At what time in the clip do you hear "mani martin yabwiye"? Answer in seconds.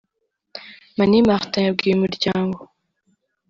0.97-1.93